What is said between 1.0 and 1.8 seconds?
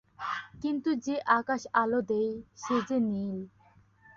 যে আকাশ